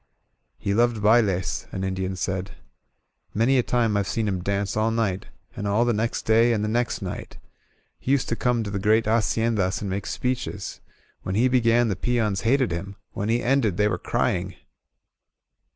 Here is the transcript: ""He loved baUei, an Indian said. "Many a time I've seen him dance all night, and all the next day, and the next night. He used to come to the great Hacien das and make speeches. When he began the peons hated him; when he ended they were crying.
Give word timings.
""He 0.57 0.73
loved 0.73 0.97
baUei, 0.97 1.71
an 1.71 1.83
Indian 1.83 2.15
said. 2.15 2.53
"Many 3.35 3.59
a 3.59 3.61
time 3.61 3.95
I've 3.95 4.07
seen 4.07 4.27
him 4.27 4.41
dance 4.41 4.75
all 4.75 4.89
night, 4.89 5.27
and 5.55 5.67
all 5.67 5.85
the 5.85 5.93
next 5.93 6.23
day, 6.23 6.53
and 6.53 6.63
the 6.63 6.67
next 6.67 7.03
night. 7.03 7.37
He 7.99 8.11
used 8.11 8.27
to 8.29 8.35
come 8.35 8.63
to 8.63 8.71
the 8.71 8.79
great 8.79 9.05
Hacien 9.05 9.53
das 9.57 9.79
and 9.81 9.91
make 9.91 10.07
speeches. 10.07 10.79
When 11.21 11.35
he 11.35 11.47
began 11.47 11.87
the 11.89 11.95
peons 11.95 12.41
hated 12.41 12.71
him; 12.71 12.95
when 13.11 13.29
he 13.29 13.43
ended 13.43 13.77
they 13.77 13.87
were 13.87 13.99
crying. 13.99 14.55